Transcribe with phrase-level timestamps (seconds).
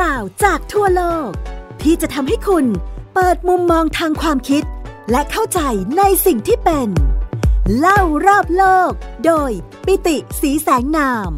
[0.00, 1.30] ราวจากทั่วโลก
[1.82, 2.66] ที่จะทำให้คุณ
[3.14, 4.62] เปิดมุมมองทางความคิด
[5.10, 5.60] และเข้าใจ
[5.98, 6.88] ในสิ่งที่เป็น
[7.78, 8.90] เล่ารอบโลก
[9.26, 9.50] โดย
[9.86, 11.30] ปิติสีแสงนาม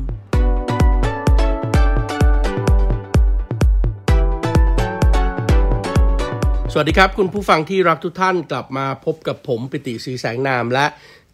[6.73, 10.87] สวัสดีครับ คุณผู้ฟังที่รักทุกท่านกลับมาพบกับผมปิติสีแสงนามและ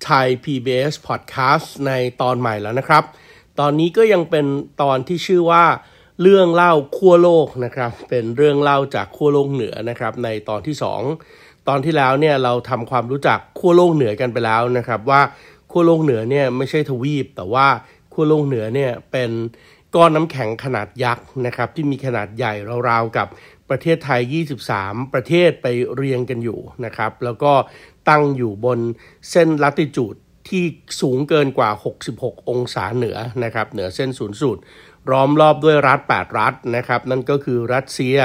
[0.04, 3.04] ไทย PBS Podcast ในตอนใหม่แล้วนะครับ
[3.60, 4.46] ตอนนี้ก็ยังเป็น
[4.82, 5.64] ตอนที่ชื่อว่า
[6.22, 10.76] เรื่องเล่าขั้วโลกนะครับ เป็นเรื่องเล่าจากขั้วโลกเหนือนะครับ ในตอนที่
[11.20, 15.20] 2 ตอนที่แล้วเนี่ยเราทำความรู้จักขั้วโลกเหนือกันไปแล้วนะครับ ว่า
[15.70, 17.66] ขั้วโลกเหนือเนี่ยไม่ใช่ทวีป แต่ว่า
[18.12, 19.30] ขั้วโลกเหนือเนี่ยเป็น
[19.94, 22.52] ก้อนน้ำแข็งขนาดยักษ์นะครับ ที่มีขนาดใหญ่
[22.88, 23.28] ราวๆกับ
[23.70, 24.20] ประเทศไทย
[24.66, 27.52] 23 ประเทศไปเรียงกันอยู่นะครับ แล้วก็
[28.08, 28.78] ตั้งอยู่บน
[29.30, 30.14] เส้นละติจูด
[30.48, 30.64] ที่
[31.00, 31.70] สูงเกินกว่า
[32.10, 34.62] 66 องศาเหนือนะครับ เหนือเส้นศูนย์สูตร
[35.10, 38.18] ล้อมรอบด้วยรัฐ 8 รัฐนะครับ นั่นก็คือรัสเซีย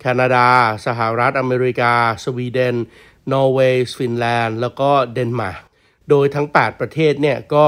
[0.00, 0.48] แคนาดา
[0.86, 1.92] สหรัฐอเมริกา
[2.24, 2.76] สวีเดน
[3.32, 5.62] นอร์เวย์ฟินแลนด์ แล้วก็เดนมาร์ก
[6.10, 7.64] โดยทั้ง 8 ประเทศเนี่ยก็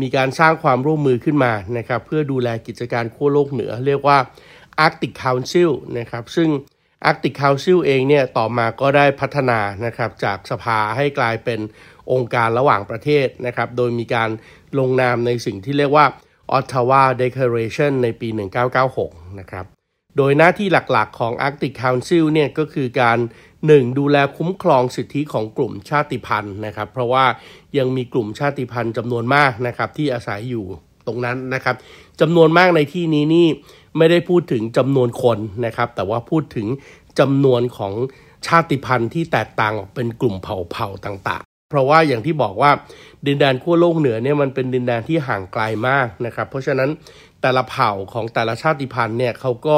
[0.00, 4.18] มีการสร้างความร่วมมือขึ้นมานะครับเพื่อดูแลกิจการขั้วโลกเหนือ เรียกว่า
[4.84, 6.48] Arctic Council นะครับซึ่ง
[7.08, 11.60] Arctic Council เองเนี่ยต่อมาก็ได้พัฒนานะครับจากสภาให้กลายเป็น
[12.12, 14.30] องค์การระหว่างประเทศนะครับโดยมีการ
[14.78, 16.06] ลงนามในสิ่งที่เรียกว่า
[16.56, 18.28] Ottawa Declaration ในปี
[18.84, 19.66] 1996 นะครับ
[20.16, 23.18] โดยหน้าที่หลักๆของ Arctic Council เนี่ยก็คือการ
[23.58, 23.98] 1.
[23.98, 27.24] ดูแลคุ้มครองสิทธิของกลุ่มชาติพันธุ์นะครับ เพราะว่า
[27.78, 30.64] ยังมีกลุ่มชาติพันธุ์จำนวนมากนะครับที่อาศัยอยู่
[31.06, 31.76] ตรงนั้นนะครับ
[32.20, 33.46] จำนวนมากในที่นี้นี่
[33.98, 36.66] ไม่ได้พูดถึงจำนวนคนนะครับ แต่ว่าพูดถึง
[37.18, 37.94] จำนวนของ
[38.46, 42.70] ชาติพันธุ์ที่แตกต่างออกเป็นกลุ่มเผ่าๆต่าง เพราะว่าอย่างที่บอกว่า
[43.26, 46.90] ดินแดนขั้วโลกเหนือเนี่ยมันเป็นดินแดนที่ห่างไกลมากนะครับ เพราะฉะนั้น
[47.42, 49.76] แต่ละเผ่าของแต่ละชาติพันธุ์เนี่ยเขาก็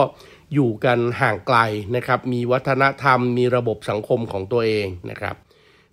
[0.55, 1.59] อยู่กันห่างไกล
[1.97, 5.35] นะครับ มีวัฒนธรรม มีระบบสังคมของตัวเองนะครับ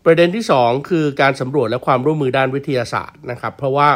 [0.05, 3.89] ประเด็นที่ 2 คือการสำรวจและความร่วมมือด้านวิทยาศาสตร์นะครับ เพราะว่า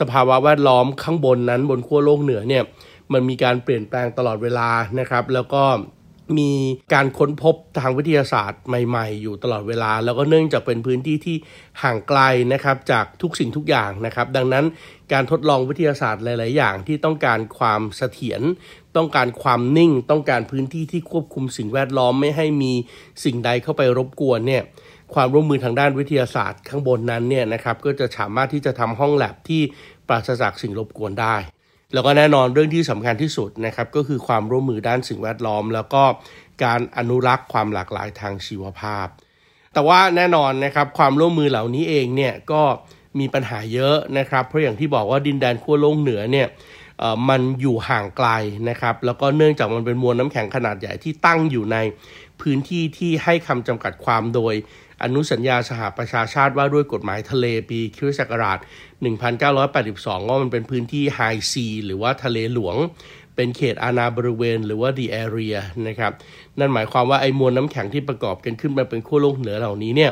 [0.00, 2.64] สภาวะแวดล้อมข้างบนนั้นบนขั้วโลกเหนือเนี่ย
[3.12, 4.68] มันมีการเปลี่ยนแปลงตลอดเวลา
[5.00, 5.62] นะครับ แล้วก็
[6.38, 6.52] มี
[6.94, 11.36] การค้นพบทางวิทยาศาสตร์ใหม่ๆ อยู่ตลอดเวลา แล้วก็เนื่องจากเป็นพื้นที่ที่
[11.82, 12.20] ห่างไกล
[12.52, 14.64] นะครับจากทุกสิ่งทุกอย่างนะครับ ดังนั้น
[15.12, 18.42] การทดลองวิทยาศาสตร์หลาย ๆ อย่างที่ต้องการความเสถียร
[18.96, 22.72] ต้องการความนิ่ง ต้องการพื้นที่ที่ควบคุมสิ่งแวดล้อมไม่ให้มี
[23.24, 24.62] สิ่งใดเข้าไปรบกวนเนี่ย
[25.14, 29.62] ความร่วมมือทางด้านวิทยาศาสตร์ข้างบนนั้นเนี่ยนะครับก็จะสามารถที่จะทำห้องแลบที่
[30.08, 31.36] ปราศจากสิ่งรบกวนได้
[31.94, 36.02] แล้วก็แน่นอนเรื่องที่สำคัญที่สุดนะครับก็คือความร่วมมือด้านสิ่งแวดล้อม แล้วก็
[36.64, 39.06] การอนุรักษ์ความหลากหลายทางชีวภาพ
[39.72, 42.62] แต่ว่าแน่นอนนะครับความร่วมมือเหล่านี้เองเนี่ยก็
[43.18, 46.48] มีปัญหาเยอะนะครับเพราะอย่างที่บอกว่าดินแดนขั้วโลกเหนือเนี่ย
[47.28, 48.28] มันอยู่ห่างไกล
[48.70, 51.76] นะครับแล้วก็เนื่องจากมันเป็นมวลน้ำแข็งขนาดใหญ่ที่ตั้งอยู่ใน
[52.40, 54.54] พื้นที่ที่ให้คำจำกัดความโดย
[55.04, 58.58] อนุสัญญาสหประชาชาติว่าด้วยกฎหมายทะเลปีคริสต์ศักราช
[59.24, 61.20] 1982 ว่ามันเป็นพื้นที่ไฮ
[61.52, 62.76] ซีหรือว่าทะเลหลวง
[63.36, 66.12] เป็นเขตอาณาบริเวณ หรือว่า the area นะครับ
[66.58, 70.10] นั่นหมายความว่าไอ้มวลน้ำแข็งที่ประกอบกันขึ้นมาเป็นขั้วโลกเหนือเหล่านี้เนี่ย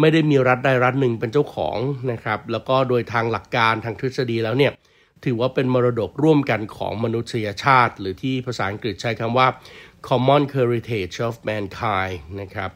[0.00, 1.76] ไม่ได้มีรัฐใดรัฐหนึ่งเป็นเจ้าของ
[2.12, 4.72] นะครับแล้วก็โดยทางหลักการทางทฤษฎีแล้วเนี่ย
[5.24, 9.48] ถือว่าเป็นมรดกร่วมกันของมนุษยชาติ หรือที่ภาษาอังกฤษใช้คำว่า
[10.08, 12.70] common heritage of mankind นะครับ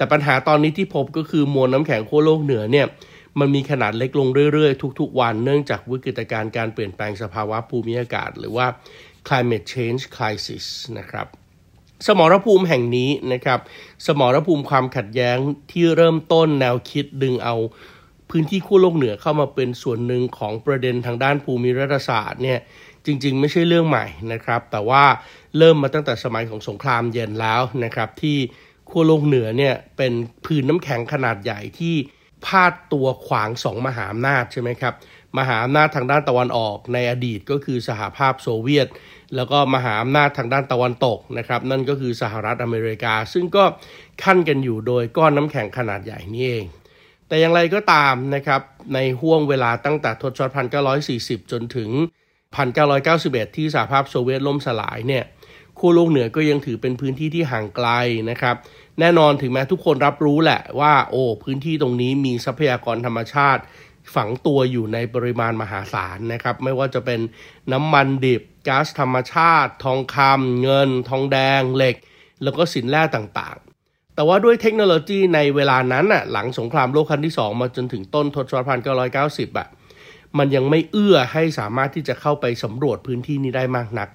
[0.00, 2.86] แต่ปัญหาตอนนี้ที่พบก็คือมวลน้ำแข็งขั้วโลกเหนือเนี่ย
[3.38, 8.66] มันมีขนาดเล็กลงเรื่อยๆ ทุกๆ วันเนื่องจากวิกฤตการณ์การเปลี่ยนแปลงสภาวะภูมิอากาศ หรือว่า
[9.28, 10.66] climate change crisis
[10.98, 11.26] นะครับ
[12.06, 13.60] สมรภูมิแห่งนี้นะครับ
[14.06, 15.36] สมรภูมิความขัดแย้ง
[15.70, 17.56] ที่เริ่มต้นแนวคิดดึงเอา
[18.30, 22.58] พื้นที่ขั้วโลกเหนือเข้ามาเป็นส่วนหนึ่งของประเด็นทางด้านภูมิรัฐศาสตร์เนี่ย
[23.06, 25.04] จริงๆ ไม่ใช่เรื่องใหม่นะครับ แต่ว่า
[25.58, 28.38] เริ่มมาตั้งแต่สมัยของสงครามเย็นแล้วนะครับที่
[28.90, 30.12] ขั้วโลกเหนือเนี่ยเป็น
[30.44, 31.94] พื้นน้ำแข็งขนาดใหญ่ที่
[32.46, 34.94] พาดตัวขวางสองมหาอำนาจใช่ไหมครับ
[35.38, 38.88] มหาอำนาจทางด้านตะวันออกในอดีตก็คือสหภาพโซเวียต
[39.36, 43.64] แล้วก็มหาอำนาจทางด้านตะวันตกนะครับนั่นก็คือสหรัฐอเมริกา ซึ่งก็
[44.24, 46.66] ขั้นกันอยู่โดยก้อนน้ำแข็งขนาดใหญ่นี่เอง
[47.28, 48.60] แต่อย่างไรก็ตามนะครับ
[48.94, 50.68] ในห่วงเวลาตั้งแต่ทศวรรษ
[51.06, 51.90] 1940 จนถึง
[52.68, 55.24] 1991 ที่สหภาพโซเวียตล่มสลายเนี่ย
[55.80, 57.88] ขั้วโลกเหนือก็ยังถือเป็นพื้นที่ที่ห่างไกล
[58.30, 58.56] นะครับ
[59.00, 63.62] แน่นอนถึงแม้ทุกคนรับรู้แหละว่าโอ้พื้นที่ตรงนี้มีทรัพยากรธรรมชาติ
[64.14, 67.20] ฝังตัวอยู่ในปริมาณมหาศาลนะครับ ไม่ว่าจะเป็น
[67.72, 71.96] น้ำมันดิบก๊าซธรรมชาติ ทองคำเงิน ทองแดง เหล็ก
[72.42, 79.68] แล้วก็สินแร่ต่างๆ แต่ว่าด้วยเทคโนโลยีในเวลานั้นน่ะหลังสงครามโลกครั้งที่ 2 มาจนถึงต้นทศวรรษพันเก้าร้อยเก้าสิบอะ
[80.38, 84.08] มันยังไม่เอื้อให้สามารถที่จะเข้าไปสำรวจพื้นที่นี้ได้มากนัก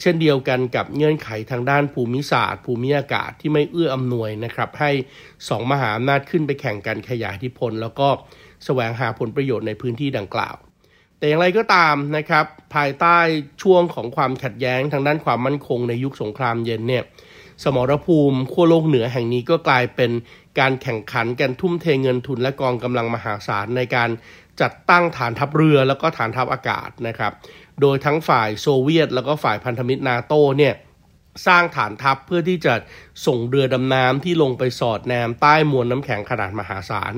[0.00, 4.90] เช่นเดียวกันกับเงื่อนไขทางด้านภูมิศาสตร์ ภูมิอากาศที่ไม่เอื้ออำนวยนะครับให้
[5.48, 8.08] สองมหาอำนาจขึ้นไปแข่งกันขยายอิทธิพล แล้วก็
[8.64, 10.56] แสวงหาผลประโยชน์ในพื้นที่ดังกล่าว
[11.18, 12.44] แต่อย่างไรก็ตามนะครับ
[12.74, 13.18] ภายใต้
[13.62, 17.04] ช่วงของความขัดแย้งทางด้านความมั่นคงในยุคสงครามเย็นเนี่ย
[17.64, 20.10] สมรภูมิขั้วโลกเหนือแห่งนี้ก็กลายเป็น
[20.60, 24.10] การแข่งขันกันทุ่มเทเงินทุนและกองกำลังมหาศาลในการ
[24.60, 27.32] จัดตั้งฐานทัพเรือแล้วก็ฐานทัพอากาศนะครับ
[27.80, 30.74] โดยทั้งฝ่ายโซเวียต แล้วก็ฝ่ายพันธมิตรนาโตเนี่ย
[31.46, 32.74] สร้างฐานทัพเพื่อที่จะ
[33.26, 37.14] ส่งเรือดำน้ำที่ลงไปสอดแนมใต้มวลน้ำแข็งขนาดมหาศาล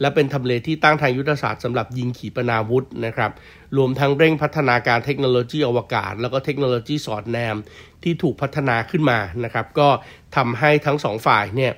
[0.00, 3.30] และเป็นทำเลที่ตั้งทางยุทธศาสตร์สำหรับยิงขีปนาวุธนะครับ
[3.76, 7.56] รวมทั้งเร่งพัฒนาการเทคโนโลยีอวกาศ แล้วก็เทคโนโลยีสอดแนม
[8.02, 9.88] ที่ถูกพัฒนาขึ้นมานะครับ ก็
[10.36, 11.72] ทำให้ทั้งสองฝ่ายเนี่ย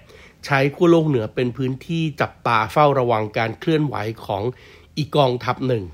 [0.47, 3.97] ใช้ขั้วโลกเหนือเป็นพื้นที่จับตาเฝ้าระวังการเคลื่อนไหว
[4.27, 4.43] ของ
[4.97, 5.85] อีกกองทัพหนึ่ง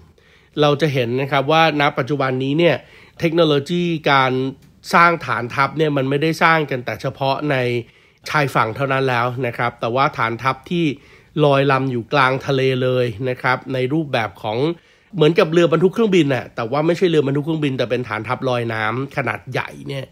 [0.60, 2.76] เราจะเห็นนะครับว่าณปัจจุบันนี้เนี่ย
[3.20, 4.32] เทคโนโลยีการ
[4.94, 7.56] สร้างฐานทัพเนี่ยมันไม่ได้สร้างกันแต่เฉพาะใน
[8.30, 10.84] ชายฝั่งเท่านั้นแล้วนะครับ แต่ว่าฐานทัพที่
[11.44, 14.58] ลอยลำอยู่กลางทะเลเลยนะครับในรูปแบบของ
[15.14, 20.04] เหมือนกับเรือบรรทุกเครื่องบินน่ะแต่ว่าไม่ใช่เรือบรรทุกเครื่องบิน แต่เป็นฐานทัพลอยน้ำขนาดใหญ่เนี่ย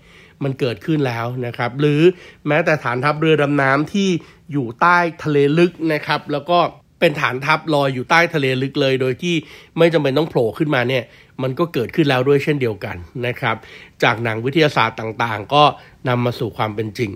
[0.43, 2.01] มันเกิดขึ้นแล้วนะครับ หรือ
[2.49, 4.09] แม้แต่ฐานทัพเรือดำน้ำที่
[4.53, 6.59] อยู่ใต้ทะเลลึกนะครับ แล้วก็
[7.01, 9.35] เป็นฐานทัพลอยอยู่ใต้ทะเลลึกเลย โดยที่
[9.79, 11.05] ไม่จำเป็นต้องโผล่ขึ้นมาเนี่ย
[11.43, 12.97] มันก็เกิดขึ้นแล้วด้วยเช่นเดียวกัน
[13.27, 13.57] นะครับ
[14.03, 15.65] จากหนังวิทยาศาสตร์ต่างๆ ก็
[16.09, 17.11] นำมาสู่ความเป็นจริง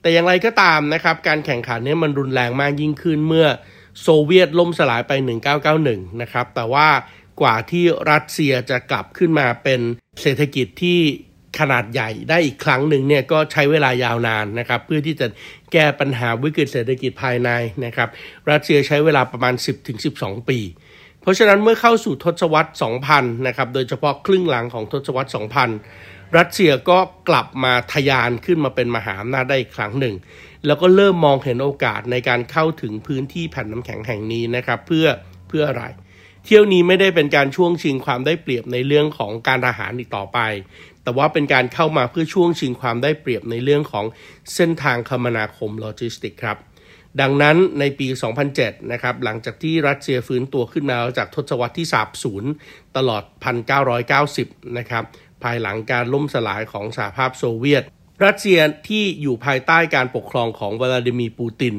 [0.00, 3.48] แต่อย่างไรก็ตามนะครับ การแข่งขันนี้มันรุนแรงมากยิ่งขึ้นเมื่อ
[4.02, 5.12] โซเวียตล่มสลายไป
[5.66, 6.88] 1991 นะครับ แต่ว่า
[7.40, 9.80] กว่าที่รัสเซียจะกลับขึ้นมาเป็น
[10.22, 11.00] เศรษฐกิจที่
[11.58, 15.26] ขนาดใหญ่ได้อีกครั้งหนึ่งเนี่ยก็ใช้เวลายาวนานนะครับ เพื่อที่จะ
[15.72, 17.50] แก้ปัญหาวิกฤตเศรษฐกิจภายใน
[17.84, 18.08] นะครับ
[18.50, 19.54] รัสเซียใช้เวลาประมาณ
[20.02, 20.58] 10-12 ปี
[21.22, 22.70] เพราะฉะนั้นเมื่อเข้าสู่ทศวรรษ
[23.08, 25.30] 2000 นะครับ โดยเฉพาะครึ่งหลังของทศวรรษ
[25.82, 30.14] 2000 รัสเซียก็กลับมาทยานขึ้นมาเป็นมหาอำนาจได้อีกครั้งหนึ่ง
[30.66, 35.06] แล้วก็เริ่มมองเห็นโอกาสในการเข้าถึงพื้นที่แผ่นน้ำแข็งแห่งนี้นะครับ เพื่อ
[35.48, 35.84] เพื่ออะไร
[36.44, 40.38] เที่ยวนี้ไม่ได้เป็นการช่วงชิงความได้เปรียบในเรื่องของการทหารอีกต่อไป
[41.04, 44.04] แต่ว่าเป็นการเข้ามาเพื่อช่วงชิงความได้เปรียบในเรื่องของ
[44.54, 46.58] เส้นทางคมนาคมโลจิสติกครับ
[47.20, 48.08] ดังนั้นในปี
[48.48, 52.44] 2007 นะครับ หลังจากที่รัสเซียฟื้นตัวขึ้นมาจากทศวรรษที่สาบสูญ
[52.96, 53.22] ตลอด
[54.00, 55.04] 1990 นะครับ
[55.42, 57.82] ภายหลังการล่มสลายของสหภาพโซเวียต
[58.24, 61.74] รัสเซียที่อยู่ภายใต้การปกครองของวลาดิมีร์ปูติน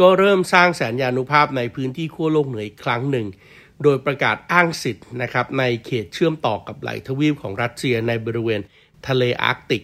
[0.00, 3.26] ก็เริ่มสร้างแสนยานุภาพในพื้นที่ขั้วโลกเหนืออีกครั้งหนึ่ง
[3.82, 8.60] โดยประกาศอ้างสิทธิ์นะครับในเขตเชื่อมต่อกับไหลทวีปของรัสเซียในบริเวณ
[9.08, 9.82] ทะเลอาร์กติก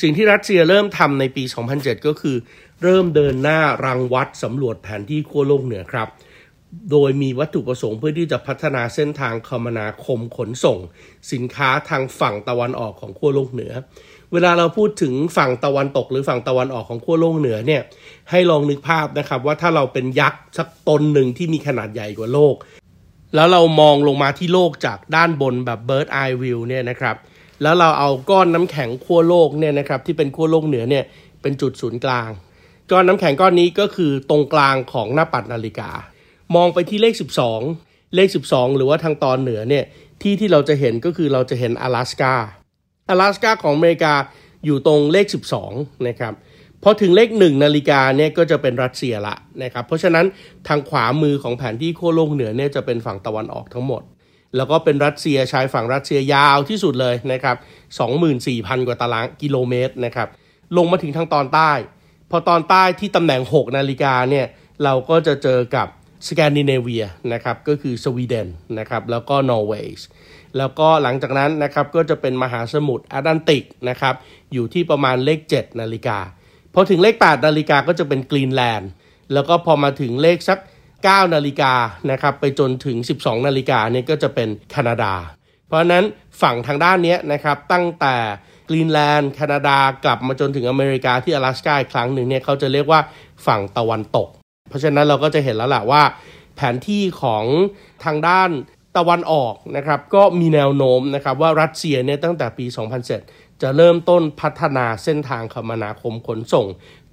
[0.00, 1.44] สิ่งที่รัสเซียเริ่มทำในปี
[1.74, 2.36] 2007 ก็คือ
[2.82, 6.08] เริ่มเดินหน้ารังวัดสำรวจแผนที่ขั้วโลกเหนือครับ
[6.90, 10.78] โดยมีวัตถุประสงค์เพื่อที่จะพัฒนาเส้นทางคมนาคมขนส่ง
[11.32, 13.72] สินค้าทางฝั่งตะวันออกของขั้วโลกเหนือ
[14.32, 17.82] เวลาเราพูดถึงฝั่งตะวันตกหรือฝั่งตะวันออกของขั้วโลกเหนือเนี่ย
[18.30, 22.54] ให้ลองนึกภาพนะครับว่าถ้าเราเป็นยักษ์สักตนหนึ่งที่มีขนาดใหญ่กว่าโลก
[23.35, 27.15] แล้วเรามองลงมาที่โลกจากด้านบนแบบ bird eye view เนี่ยนะครับ
[27.61, 31.03] แล้วเราเอาก้อนน้ำแข็งขั้วโลกเนี่ยนะครับที่เป็นขั้วโลกเหนือเนี่ย
[31.41, 32.29] เป็นจุดศูนย์กลาง
[32.91, 35.89] ก้อนน้ำแข็งก้อนนี้ก็คือตรงกลางของหน้าปัดนาฬิกา
[36.55, 37.13] มองไปที่เลข
[37.63, 39.83] 12 เลข 12 หรือว่าทางตอนเหนือเนี่ย
[40.21, 42.33] ที่ที่เราจะเห็นก็คือเราจะเห็น阿拉斯กา
[43.09, 44.13] 阿拉斯กาของอเมริกา
[44.65, 45.25] อยู่ตรงเลข
[45.65, 46.33] 12 นะครับ
[46.82, 50.26] พอถึงเลข 1 นาฬิกาเนี่ยก็จะเป็นรัสเซียละนะครับเพราะฉะนั้น
[50.68, 54.02] ทางขวามือของแผนที่ขั้วโลกเหนือเนี่ยจะเป็นฝั่งตะวันออกทั้งหมด
[54.56, 57.56] แล้วก็เป็นรัสเซียชายฝั่งรัสเซียยาวที่สุดเลยนะครับ
[58.22, 60.28] 24,000 กว่าตารางกิโลเมตรนะครับ
[60.76, 61.72] ลงมาถึงทางตอนใต้
[62.30, 64.46] พอตอนใต้ที่ตำแหน่ง 6 นาฬิกาเนี่ย
[64.84, 65.86] เราก็จะเจอกับ
[66.28, 68.48] สแกนดิเนเวียนะครับก็คือสวีเดน
[68.78, 70.06] นะครับแล้วก็นอร์เวย์
[70.58, 74.14] แล้วก็หลังจากนั้นนะครับก็จะเป็นมหาสมุทรแอตแลนติกนะครับ
[74.52, 76.18] อยู่ที่ประมาณเลข 7 นาฬิกา
[76.73, 78.89] พอถึงเลข 8 นาฬิกาก็จะเป็นกรีนแลนด์
[79.33, 80.59] แล้วก็พอมาถึงเลขสัก
[80.95, 81.73] 9 นาฬิกา
[82.11, 85.13] นะครับไปจนถึง 12 นาฬิกาเนี่ยก็จะเป็นแคนาดา
[85.67, 86.03] เพราะฉะนั้น
[86.41, 88.15] ฝั่งทางด้านนี้นะครับตั้งแต่
[88.69, 92.99] กรีนแลนด์แคนาดากลับมาจนถึงอเมริกาที่阿拉斯กาอีกครั้งหนึ่งเนี่ยเขาจะเรียกว่า
[93.45, 94.27] ฝั่งตะวันตก
[94.69, 96.03] เพราะฉะนั้นเราก็จะเห็นแล้วแหละว่า
[96.55, 97.45] แผนที่ของ
[98.05, 98.49] ทางด้าน
[98.97, 102.65] ตะวันออกนะครับก็มีแนวโน้มนะครับว่ารัสเซียเนี่ยตั้งแต่ปี
[103.11, 106.66] 2007 จะเริ่มต้นพัฒนาเส้นทางคมนาคมขนส่ง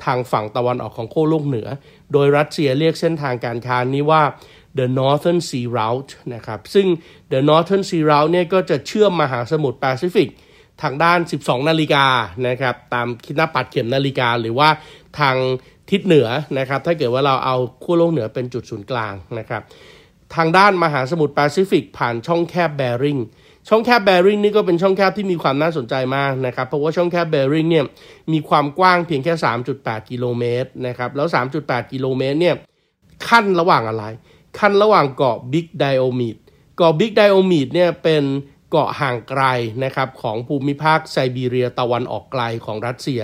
[0.04, 1.68] ทางฝั่งตะวันออกของขั้วโลกเหนือ
[2.14, 4.24] โดยรัสเซียเรียกเส้นทางการค้านี้ว่า
[4.78, 6.88] the Northern Sea Route นะครับ ซึ่ง
[7.32, 10.30] the Northern Sea Route เนี่ยก็จะเชื่อมมหาสมุทรแปซิฟิก
[10.82, 12.06] ทางด้าน 12 นาฬิกา
[12.48, 14.70] นะครับ ตามทิศหน้าปัดเข็มนาฬิกา หรือว่า
[15.20, 15.36] ทาง
[15.92, 16.28] ทิศเหนือ
[16.60, 19.62] นะครับ ถ้าเกิดว่าเราเอาขั้วโลกเหนือเป็นจุดศูนย์กลางนะครับ
[20.36, 23.18] ทางด้านมหาสมุทรแปซิฟิกผ่านช่องแคบแบริง
[23.72, 27.86] ช่องแคบแบริ่งนี่ก็เป็นช่องแคบที่มีความน่าสนใจมากนะครับ เพราะว่าช่องแคบแบริ่งเนี่ย
[28.34, 29.34] มีความกว้างเพียงแค่
[29.72, 31.28] 3.8 กิโลเมตรนะครับแล้ว
[31.60, 32.56] 3.8 กิโลเมตรเนี่ย
[33.28, 34.06] คั่นระหว่างอะไร
[34.60, 36.38] คั่นระหว่างเกาะบิ๊กไดโอมีด
[36.78, 38.24] เกาะบิ๊กไดโอมีดเนี่ยเป็น
[38.72, 39.44] เกาะห่างไกล
[39.84, 43.22] นะครับของภูมิภาคไซบีเรียตะวันออกไกลของรัสเซีย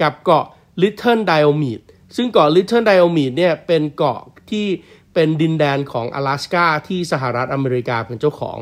[0.00, 0.44] กับเกาะ
[0.82, 1.80] ลิตเทิลไดโอมีด
[2.16, 4.20] ซึ่งเกาะลิตเทิลไดโอมีดเนี่ยเป็นเกาะ
[4.50, 4.66] ที่
[5.14, 8.58] เป็นดินแดนของ阿拉斯กาที่สหรัฐอเมริกาเป็นเจ้าของ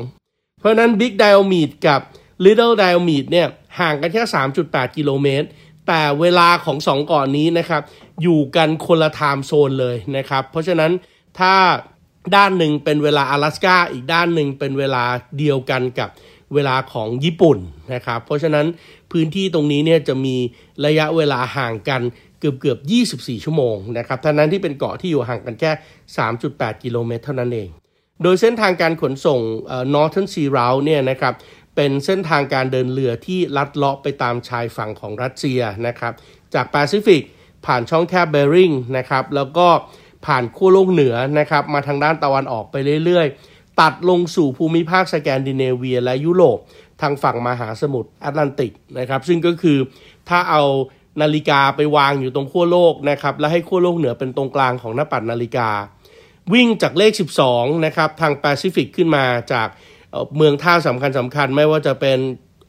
[0.62, 2.00] เพราะนั้น Big d i o m e d กับ
[2.44, 3.46] Little d i o m e d เนี่ย
[3.80, 4.22] ห่างกันแค่
[4.60, 5.48] 3.8 กิโลเมตร
[5.86, 7.82] แต่เวลาของสองเกาะนนี้นะครับ
[8.22, 10.90] อยู่กันคนละไทม์โซนเลยนะครับ เพราะฉะนั้น
[11.38, 11.54] ถ้า
[12.36, 15.04] ด้านหนึ่งเป็นเวลา阿拉斯กาอีกด้านหนึ่งเป็นเวลา
[15.38, 16.08] เดียวกันกับ
[16.54, 17.58] เวลาของญี่ปุ่น
[17.94, 18.66] นะครับ เพราะฉะนั้น
[19.12, 20.36] พื้นที่ตรงนี้เนี่ยจะมี
[20.86, 22.02] ระยะเวลาห่างกัน
[22.40, 22.78] เกือบเกือบ
[23.10, 25.70] 24 ชั่วโมงนะครับท่านั้นที่เป็นเกาะที่อยู่ห่างกันแค่
[26.28, 27.68] 3.8 กิโลเมตรเท่านั้นเอง
[28.21, 29.39] โดยเส้นทางการขนส่ง
[29.93, 31.33] Northern Sea Route เนี่ยนะครับ
[31.75, 36.13] เป็นเส้นทางการเดินเรือที่ลัดเลาะไปตามชายฝั่งของรัสเซียนะครับ
[36.53, 37.21] จากแปซิฟิก
[37.65, 39.67] ผ่านช่องแคบเบริงนะครับแล้วก็
[40.25, 46.57] ผ่านขั้วโลกเหนือนะครับมาทางด้านตะวันออกไปเรื่อยๆ ตัดลงสู่ภูมิภาคสแกนดิเนเวียและยุโรป
[47.01, 49.77] ทางฝั่งมหาสมุทรแอตแลนติกนะครับซึ่งก็คือ
[50.29, 50.63] ถ้าเอา
[51.21, 55.69] นาฬิกาไปวางอยู่ตรงขั้วโลกนะครับและให้ขั้วโลกเหนือเป็นตรงกลางของหน้าปัดนาฬิกา
[56.53, 57.11] วิ่งจากเลข
[57.47, 59.67] 12 นะครับ ทางแปซิฟิกขึ้นมาจาก
[60.35, 62.19] เมืองท่าสำคัญสำคัญไม่ว่าจะเป็น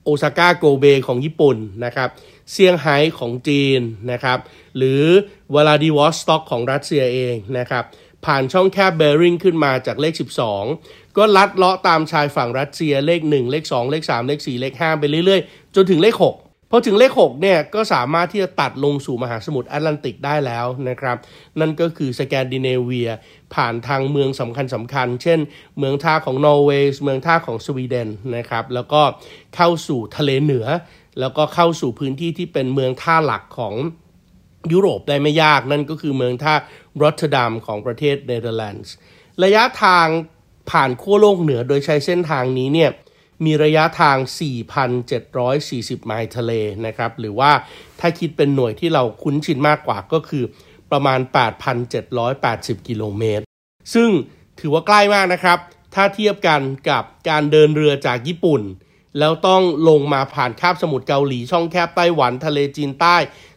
[0.05, 2.09] โอซาก้าโกเบของญี่ปุ่นนะครับ
[2.53, 3.81] เซี่ยงไฮ้ของจีน
[4.13, 4.39] นะครับ
[4.77, 5.03] หรือ
[5.55, 7.85] วลาดิวอสต็อกของรัสเซียเองนะครับ
[8.25, 10.15] ผ่านช่องแคบแบริงขึ้นมาจากเลข
[10.65, 16.44] 12 ก็ลัดเลาะตามชายฝั่งรัสเซียเลข 1 เลข 2 เลข 3 เลข 4 เลข 5 ไปเรื่อยๆ จนถึงเลข 6
[16.75, 21.17] พอถึงเลข6เนี่ยก็สามารถที่จะตัดลงสู่มหาสมุทรแอตแลนติกได้แล้วนะครับ
[21.61, 23.11] นั่นก็คือสแกนดิเนเวีย
[23.55, 25.39] ผ่านทางเมืองสำคัญสำคัญ เช่น
[25.79, 29.03] เมืองท่าของนอร์เวย์เมืองท่าของสวีเดนนะครับแล้วก็
[29.57, 30.67] เข้าสู่ทะเลเหนือ
[31.21, 33.75] แล้วก็เข้าสู่พื้นที่ที่เป็นเมืองท่าหลักของ
[34.73, 36.55] ยุโรปได้ไม่ยาก นั่นก็คือเมืองท่า
[37.03, 38.93] รอตเทอร์ดัมของประเทศเนเธอร์แลนด์
[39.43, 40.07] ระยะทาง
[40.71, 42.91] ผ่านขั้วโลกเหนือโดยใช้เส้นทางนี้เนี่ย
[43.45, 44.17] มีระยะทาง
[45.13, 46.53] 4,740 ไมล์ทะเล
[46.87, 47.53] นะครับ หรือว่า
[48.01, 50.45] ถ้าคิดเป็นหน่วยที่เราคุ้นชินมากกว่าก็คือ
[50.91, 51.21] ประมาณ
[52.05, 53.45] 8,780 กิโลเมตร
[53.95, 54.11] ซึ่ง
[54.61, 55.59] ถือว่าใกล้มากนะครับ
[55.95, 56.61] ถ้าเทียบกัน
[56.91, 58.63] กับการเดินเรือจากญี่ปุ่น
[59.19, 63.17] แล้วต้องลงมาผ่านคาบสมุทรเกาหลี ช่องแคบไต้หวัน ทะเลจีนใต้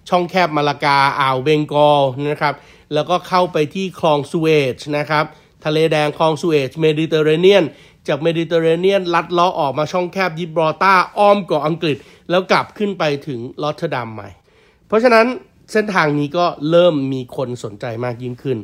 [0.10, 2.56] ช่องแคบมาลากา อ่าวเบงกอลนะครับ
[2.94, 5.26] แล้วก็เข้าไปที่คลองสุเอชนะครับ
[5.66, 7.64] ทะเลแดงคลองสุเอซเมดิเตอร์เรเนียน
[8.08, 11.98] จากเมดิเตอร์เรเนียน ลัดเลาะออกมาช่องแคบยิบรอลตาร์อ้อมเกาะอังกฤษ
[12.30, 14.30] แล้วกลับขึ้นไปถึงรอตเทอร์ดัมใหม่
[14.88, 15.26] เพราะฉะนั้น
[15.72, 18.58] เส้นทางนี้ก็เริ่มมีคนสนใจมากยิ่งขึ้น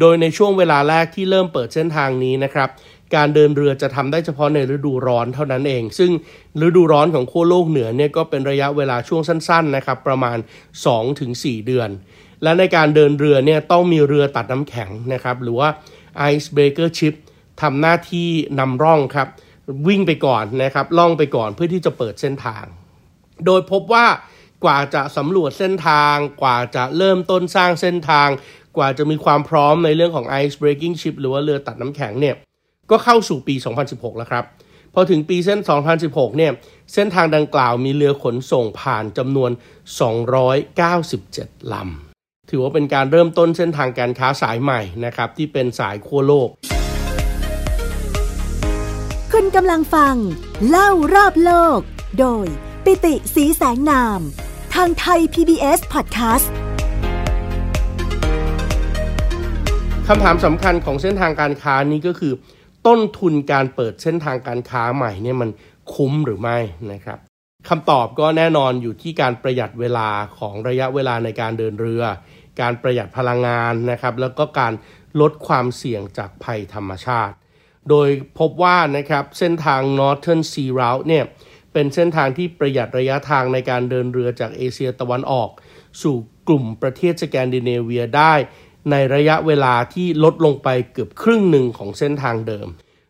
[0.00, 2.68] โดยในช่วงเวลาแรกที่เริ่มเปิดเส้นทางนี้นะครับ
[3.14, 6.10] การเดินเรือจะทำได้เฉพาะในฤดูร้อนเท่านั้นเอง ซึ่ง
[6.66, 10.38] ฤดูร้อนของขั้วโลกเหนือเนี่ยก็เป็นระยะเวลาช่วงสั้นๆนะครับประมาณ
[11.02, 11.90] 2-4 เดือน
[12.42, 15.68] และในการเดินเรือเนี่ยต้องมีเรือตัดน้ำแข็งนะครับหรือว่า
[16.30, 17.14] Ice Breaker Ship
[17.62, 19.28] ทำหน้าที่นำร่องครับ
[19.88, 22.64] วิ่งไปก่อนนะครับล่องไปก่อนเพื่อที่จะเปิดเส้นทาง
[23.46, 24.06] โดยพบว่า
[24.64, 28.28] กว่าจะสำรวจเส้นทาง กว่าจะเริ่มต้นสร้างเส้นทาง
[28.76, 32.34] กว่าจะมีความพร้อมในเรื่องของ ice breaking ship หรือว่าเรือตัดน้ำแข็งเนี่ย
[32.90, 33.54] ก็เข้าสู่ปี
[33.86, 34.44] 2016 แล้วครับ
[34.94, 35.60] พอถึงปีเส้น
[35.98, 36.52] 2016 เนี่ย
[36.94, 39.50] เส้นทางดังกล่าวมีเรือขนส่งผ่านจำนวน
[40.96, 46.48] 297 ลำ ถือว่าเป็นการเริ่มต้นเส้นทางการค้าสายใหม่นะครับที่เป็นสายขั้วโลก
[49.46, 50.16] ณกำลังฟัง
[50.68, 51.80] เล่ารอบโลก
[52.18, 52.46] โดย
[52.84, 54.20] ปิติสีแสงนาม
[54.74, 56.46] ทางไทย PBS Podcast
[60.06, 62.32] คำถามสำคัญของเส้นทางการค้านี้ก็คือ
[62.86, 65.50] ต้นทุนการเปิดเส้นทางการค้าใหม่เนี่ยมัน
[65.94, 66.58] คุ้มหรือไม่
[66.92, 67.18] นะครับ
[67.68, 72.02] คำตอบก็แน่นอนอยู่ที่การประหยัดเวลาของระยะเวลาในการเดินเรือ
[72.60, 74.72] การประหยัดพลังงานนะครับ แล้วก็การ
[75.20, 77.36] ลดความเสี่ยงจากภัยธรรมชาติ
[77.90, 81.24] โดยพบว่านะครับเส้นทาง Northern Sea Route เนี่ย
[81.72, 85.50] เป็นเส้นทางที่ประหยัดระยะทางในการเดินเรือจากเอเชียตะวันออก
[86.02, 86.16] สู่
[86.48, 88.34] กลุ่มประเทศสแกนดิเนเวียได้
[88.90, 92.68] ในระยะเวลาที่ลดลงไปเกือบครึ่งหนึ่งของเส้นทางเดิม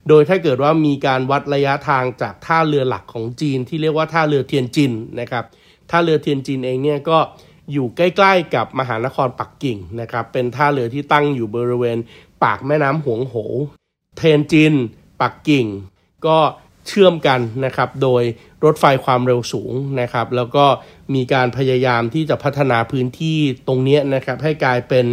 [0.08, 5.44] โดยถ้าเกิดว่ามีการวัดระยะทางจากท่าเรือหลักของจีน ที่เรียกว่าท่าเรือเทียนจินนะครับ
[5.90, 7.18] ท่าเรือเทียนจินเองเนี่ยก็
[7.72, 11.98] อยู่ใกล้ๆกับมหานครปักกิ่งนะครับเป็นท่าเรือที่ตั้งอยู่บริเวณ
[12.42, 13.34] ปากแม่น้ำหวงโห
[14.16, 14.74] เทนจิน
[15.20, 15.66] ปักกิ่ง
[16.26, 16.38] ก็
[16.86, 18.22] เชื่อมกันนะครับ โดย
[18.64, 20.64] รถไฟความเร็วสูงนะครับ แล้วก็
[21.14, 25.06] มีการพยายามที่จะพัฒนาพื้นที่ตรงนี้นะครับ ให้กลายเป็น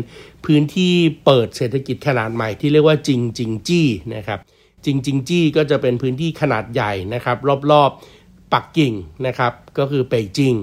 [0.45, 0.93] พื้นที่
[1.25, 4.39] เปิดเศรษฐกิจขนาดใหม่ที่เรียกว่าจิงจินจี้นะครับ
[4.85, 7.37] จิงจินจี้ก็จะเป็นพื้นที่ขนาดใหญ่นะครับ
[7.71, 8.93] รอบๆปักกิ่ง
[9.27, 10.53] นะครับ ก็คือเป่ยจิง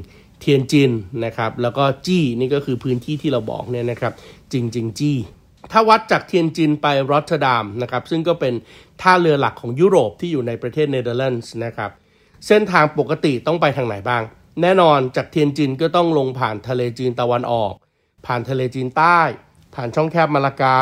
[0.41, 0.91] เทียนจิน
[1.25, 4.13] นะครับ แล้วก็จี้นี่ก็คือพื้นที่ที่เราบอกเนี่ยนะครับ
[4.53, 5.17] จิงจินจี้
[5.73, 8.55] ถ้าวัดจากเทียนจินไปรอตเทอร์ดัมนะครับซึ่งก็เป็น
[9.03, 11.91] ท่าเรือหลักของยุโรปที่อยู่ในประเทศเนเธอร์แลนด์นะครับ
[12.47, 14.23] เส้นทางปกติต้องไปทางไหนบ้าง
[14.63, 17.73] แน่นอนจากเทียนจินก็ต้องลงผ่านทะเลจีนตะวันออก
[18.27, 19.21] ผ่านทะเลจีนใต้
[19.75, 20.79] ผ่านช่องแคบมะละกา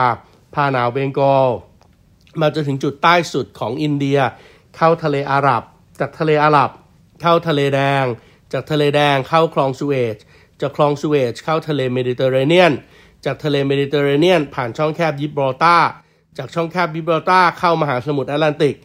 [0.54, 1.48] ผ่านอ่าวเบงกอล
[2.40, 4.18] มาจนถึงจุดใต้สุดของอินเดีย
[4.76, 5.62] เข้าทะเลอาหรับ
[6.00, 6.70] จากทะเลอาหรับ
[7.22, 8.04] เข้าทะเลแดง
[8.52, 10.16] จากทะเลแดงเข้าคลองสุเอซ
[10.60, 12.72] จากคลองสุเอซเข้าทะเลเมดิเตอร์เรเนียน
[13.24, 15.76] จากทะเลเมดิเตอร์เรเนียน ผ่านช่องแคบยิบรอลตาร์
[16.38, 18.76] จากช่องแคบยิบรอลตาร์เข้ามหาสมุทรแอตแลนติก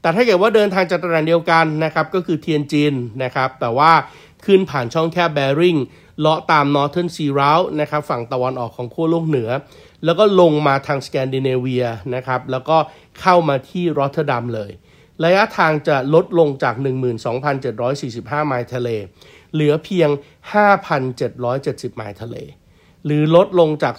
[0.00, 3.92] แต่ถ้าเกิดว่าเดินทางจากตระหนเดียวกันนะครับก็คือเทียนจินนะครับแต่ว่า
[4.44, 5.76] ขึ้นผ่านช่องแคบแบริ่ง
[6.20, 9.50] เลาะตาม Northern Sea Route นะครับฝั่งตะวันออกของขั้วโลกเหนือ
[10.04, 12.76] แล้วก็ลงมาทางสแกนดิเนเวียนะครับแล้วก็
[13.20, 14.70] เข้ามาที่รอตเทอร์ดัมเลย
[15.24, 16.74] ระยะทางจะลดลงจาก
[17.60, 18.88] 12,745 ไมล์ทะเล
[19.52, 20.08] เหลือเพียง
[21.22, 22.36] 5,770 ไมล์ทะเล
[23.04, 23.94] หรือลดลงจาก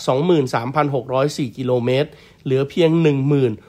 [0.77, 2.09] 23,604 กิโลเมตร
[2.43, 2.89] เหลือเพียง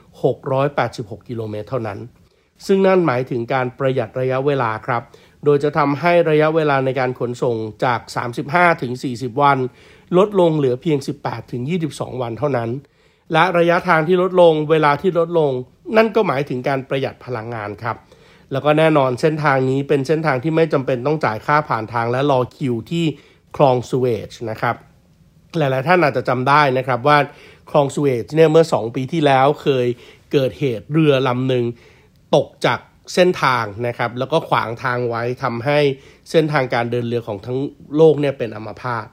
[0.05, 1.99] 1,686 กิโลเมตรเท่านั้น
[2.65, 5.01] ซึ่งนั่นหมายถึงการประหยัดระยะเวลาครับ
[5.45, 7.99] โดยจะทำให้ระยะเวลาในการขนส่งจาก
[8.41, 9.57] 35ถึง40 วัน
[10.17, 11.61] ลดลงเหลือเพียง 18ถึง
[11.91, 12.69] 22 วันเท่านั้น
[13.33, 15.51] และระยะทางที่ลดลง เวลาที่ลดลง
[15.97, 17.97] นั่นก็หมายถึงการประหยัดพลังงานครับ
[18.51, 23.05] แล้วก็แน่นอนเส้นทางนี้เป็นเส้นทางที่ไม่จำเป็นต้องจ่ายค่าผ่านทางและรอคิวที่
[23.55, 24.75] คลองสุเอชนะครับ
[25.59, 27.17] หลายๆท่านอาจจะจำได้นะครับว่า
[27.69, 29.87] คลองสุเอชเนี่ยเมื่อ 2 ปีที่แล้วเคย
[30.31, 31.63] เกิดเหตุเรือลำหนึ่ง
[32.35, 32.79] ตกจาก
[33.13, 35.79] เส้นทางนะครับ แล้วก็ขวางทางไว้ทำให้
[36.31, 37.57] เส้นทางการเดินเรือของทั้ง
[37.95, 39.05] โลกเนี่ยเป็นอัมพาต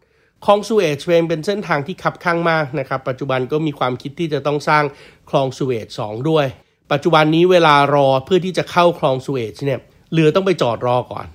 [0.44, 4.84] คลองสุเอชเองเป็นเส้นทางที่คับข้างมากนะครับ ปัจจุบันก็มีความคิดที่จะต้องสร้าง
[5.30, 6.46] คลองสุเอชสองด้วย
[6.92, 9.80] ปัจจุบันนี้เวลารอเพื่อที่จะเข้าคลองสุเอชเนี่ย
[10.12, 11.26] เรือต้องไปจอดรอก่อน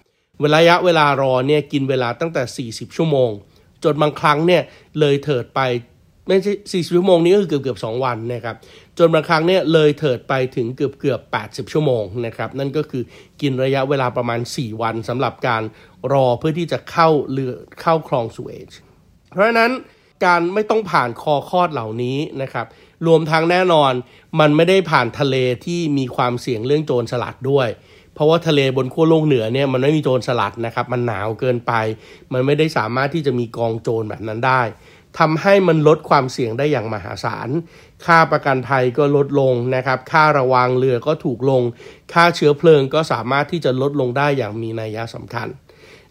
[0.55, 3.31] ระยะเวลารอเนี่ยกินเวลาตั้งแต่ 40 ชั่วโมง
[3.83, 4.61] จนบางครั้งเนี่ย
[4.99, 5.61] เลยเถิดไป
[6.27, 6.53] ไม่ใช่
[6.85, 8.55] 40ชั่วโมงนี้ก็คือเกือบเกือบ2วันนะครับ
[8.97, 13.03] จนบางครั้งเนี่ยเลยเถิดไปถึงเกือบเกือบ80ชั่วโมงนะครับนั่นก็คือ
[13.41, 15.63] กินระยะเวลาประมาณ 4 วันสำหรับการ
[16.13, 18.71] รอเพื่อที่จะเข้าเรือเข้าคลองสุเอช
[19.33, 19.71] เพราะฉะนั้น
[20.25, 22.65] การไม่ต้องผ่านคอคอดเหล่านี้นะครับ
[23.07, 23.93] รวมทั้งแน่นอน
[24.39, 25.35] มันไม่ได้ผ่านทะเล
[25.65, 27.67] ที่มีความเสี่ยงเรื่องโจรสลัดด้วย
[28.17, 31.73] เพราะว่าทะเลบนขั้วโลกเหนือเนี่ยมันไม่มีโจรสลัดนะครับ มันหนาวเกินไป
[32.33, 34.61] มันไม่ได้สามารถที่จะมีกองโจรแบบนั้นได้
[35.19, 37.49] ทำให้มันลดความเสี่ยงได้อย่างมหาศาล
[38.05, 41.61] ค่าประกันภัยก็ลดลงนะครับ ค่าระวังเรือก็ถูกลง
[42.13, 45.47] ค่าเชื้อเพลิงก็สามารถที่จะลดลงได้อย่างมีนัยสำคัญ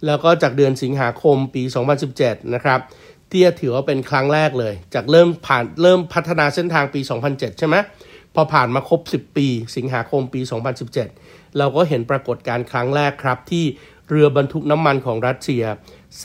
[0.07, 1.62] แล้วก็จากเดือนสิงหาคมปี
[2.09, 2.81] 2017 นะครับ
[3.31, 7.77] เที่ถือว่าเป็นครั้งแรกเลย จากเริ่มผ่านเริ่มพัฒนาเส้นทางปี 2007 ใช่ไหม
[8.35, 10.40] พอผ่านมาครบ 10 ปี สิงหาคมปี
[10.90, 13.64] 2017 เราก็เห็นปรากฏการณ์ครั้งแรกครับที่
[14.09, 15.64] เรือบรรทุกน้ำมันของรัสเซีย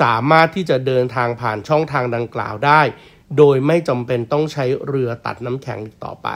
[0.02, 2.82] สามารถที่จะเดินทางผ่านช่องทางดังกล่าวได้
[3.38, 6.28] โดยไม่จำเป็นต้องใช้เรือตัดน้ำแข็งอีกต่อไป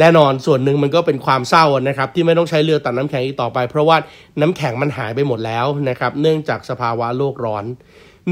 [0.00, 3.96] แน่นอนส่วนหนึ่งมันก็เป็นความเศร้านะครับ ที่ไม่ต้องใช้เรือตัดน้ำแข็งอีกต่อไป เพราะว่า
[4.40, 7.64] น้ำแข็งมันหายไปหมดแล้วนะครับ เนื่องจากสภาวะโลกร้อน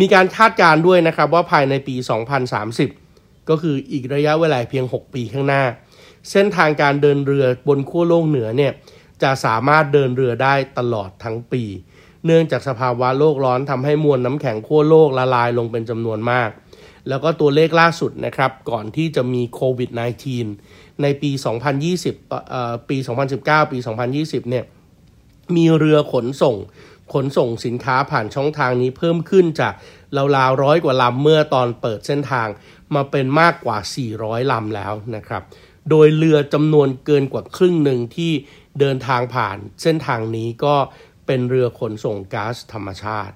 [0.00, 1.96] มีการคาดการณ์ด้วยนะครับว่าภายในปี
[2.92, 5.62] 2030 ก็คืออีกระยะเวลาเพียง 6 ปีข้างหน้า
[6.30, 8.72] เส้นทางการเดินเรือบนขั้วโลกเหนือเนี่ย
[9.22, 11.64] จะสามารถเดินเรือได้ตลอดทั้งปี
[12.24, 16.50] เนื่องจากสภาวะโลกร้อนทำให้มวลน้ำแข็งขั้วโลกละลายลงเป็นจำนวนมาก
[17.08, 19.90] แล้วก็ตัวเลขล่าสุดนะครับ ก่อนที่จะมีโควิด
[20.46, 21.30] -19 ในปี
[21.90, 22.96] 2020เอ่อปี
[23.34, 23.78] 2019 ปี
[24.14, 24.64] 2020 เนี่ย
[25.56, 26.56] มีเรือขนส่ง
[27.12, 29.74] ขนส่งสินค้าผ่านช่องทางนี้เพิ่มขึ้นจาก
[30.36, 32.48] ราวๆร้อยกว่าลำเมื่อตอนเปิดเส้นทาง
[32.94, 33.78] มาเป็นมากกว่า
[34.14, 35.42] 400 ลำแล้วนะครับ
[35.90, 38.32] โดยเรือจำนวนเกินกว่าครึ่งหนึ่งที่
[38.80, 40.74] เดินทางผ่านเส้นทางนี้ก็
[41.26, 43.34] เป็นเรือขนส่งก๊าซธรรมชาติ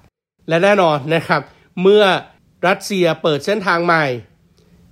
[0.49, 1.41] และแน่นอนนะครับ
[1.81, 2.03] เมื่อ
[2.67, 4.05] รัสเซียเปิดเส้นทางใหม่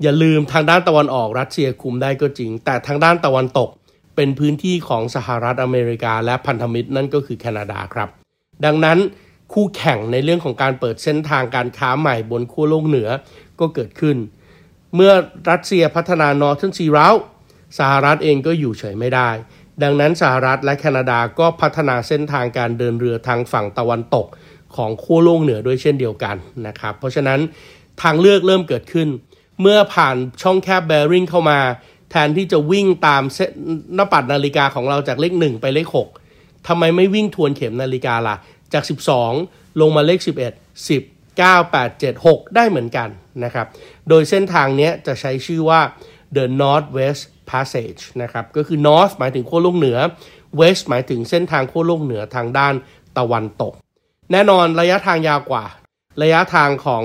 [0.01, 3.69] อย่าลืมทางด้านตะวันออกรัสเซียคุมได้ก็จริง แต่ทางด้านตะวันตก
[4.15, 8.09] เป็นพื้นที่ของสหรัฐอเมริกาและพันธมิตรนั่นก็คือแคนาดาครับ
[8.65, 8.97] ดังนั้น
[9.53, 13.09] คู่แข่งในเรื่องของการเปิดเส้นทางการค้าใหม่บนขั้วโลกเหนือ
[13.59, 14.17] ก็เกิดขึ้น
[14.95, 15.11] เมื่อ
[15.49, 17.23] รัสเซียพัฒนา Northern Sea Route
[17.79, 19.29] สหรัฐเองก็อยู่เฉยไม่ได้
[19.83, 24.27] ดังนั้นสหรัฐและแคนาดาก็พัฒนาเส้นทางการเดินเรือทางฝั่งตะวันตก
[24.75, 26.35] ของขั้วโลกเหนือด้วยเช่นเดียวกัน
[26.67, 27.39] นะครับ เพราะฉะนั้น
[28.01, 29.07] ทางเลือกเริ่มเกิดขึ้น
[29.61, 31.59] เมื่อผ่านช่องแคบแบริ่งเข้ามา
[32.11, 33.23] แทนที่จะวิ่งตาม
[33.95, 35.87] หน้าปัดนาฬิกาของเราจากเลข 1 ไปเลข
[36.27, 38.35] 6ทำไมไม่วิ่งทวนเข็มนาฬิกาล่ะ
[38.73, 38.83] จาก
[39.31, 43.09] 12 ลงมาเลข 11 10 9 8 7 6 ได้เหมือนกัน
[43.43, 43.67] นะครับ
[44.09, 45.81] โดยเส้นทางนี้จะใช้ชื่อว่า
[46.35, 49.97] the Northwest Passage นะครับก็คือ North หมายถึงขั้วโลกเหนือ
[50.59, 52.73] West หมายถึงเส้นทางขั้วโลกเหนือทางด้าน
[53.17, 53.73] ตะวันตก
[54.31, 55.65] แน่นอนระยะทางยาวกว่า
[56.21, 57.03] ระยะทางของ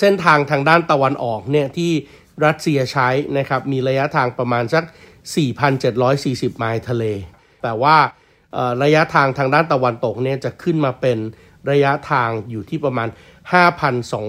[0.00, 1.92] เส้นทางทางด้านตะวันออกเนี่ยที่
[2.44, 4.84] รัสเซียใช้นะครับมีระยะทางประมาณสัก
[5.70, 7.04] 4,740 ไมล์ทะเล
[7.62, 7.96] แต่ว่า
[8.82, 11.18] ระยะทางทางด้านตะวันตกเนี่ยจะขึ้นมาเป็น
[11.70, 13.08] ระยะทางอยู่ที่ประมาณ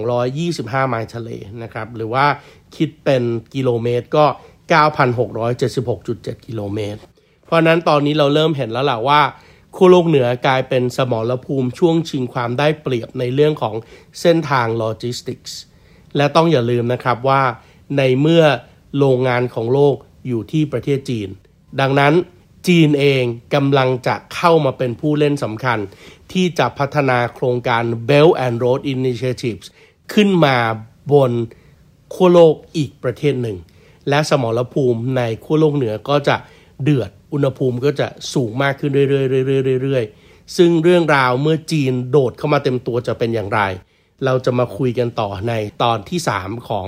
[0.04, 1.30] 5,225 ไมล์ทะเล
[1.62, 2.26] นะครับหรือว่า
[2.76, 3.22] คิดเป็น
[3.54, 4.26] กิโลเมตรก็
[4.74, 7.00] 9,676.7 กิโลเมตร
[7.44, 9.20] เพราะนั้นตอนนี้เราเริ่มเห็นแล้วแหละว่า
[9.76, 13.74] ขั้วโลกเหนือกลายเป็นสมรภูมิช่วงชิงความได้เปรียบในเรื่องของ
[14.20, 15.56] เส้นทางโลจิสติกส์
[16.16, 17.42] และต้องอย่าลืมนะครับว่า
[17.98, 18.44] ในเมื่อ
[18.98, 21.28] โรงงานของโลกอยู่ที่ประเทศจีน
[21.80, 22.14] ดังนั้น
[22.68, 23.22] จีนเอง
[23.54, 25.78] กำลังจะเข้ามาเป็นผู้เล่นสำคัญ
[26.32, 29.66] ที่จะพัฒนาโครงการ Belt and Road Initiatives
[30.12, 30.56] ขึ้นมา
[31.12, 31.32] บน
[32.14, 33.56] ขั้วโลกอีกประเทศหนึ่ง
[34.08, 36.36] และสมรภูมิในขั้วโลกเหนือก็จะ
[36.82, 43.60] เดือดอุณหภูมิก็จะสูงมากขึ้นเรื่อยๆๆๆซึ่งเรื่องราวเมื่อจีนโดดเข้ามาเต็มตัวจะเป็นอย่างไร
[44.24, 46.86] เราจะมาคุยกันต่อในตอนที่ 3 ของ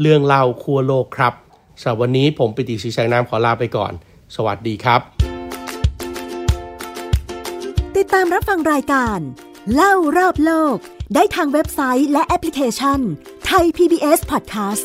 [0.00, 1.34] เรื่องเล่าขั้วโลกครับ
[1.80, 3.92] สำหรับวันนี้ผมปิติศรีแสงนามขอลาไปก่อน
[4.36, 5.00] สวัสดีครับ
[7.96, 9.18] ติดตามรับฟังรายการ
[9.74, 10.76] เล่ารอบโลก
[11.14, 13.00] ได้ทางเว็บไซต์และแอปพลิเคชัน
[13.46, 14.84] ไทย PBS Podcast